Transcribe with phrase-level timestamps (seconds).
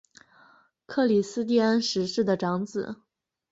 [0.87, 3.03] 克里斯蒂安十世的长子。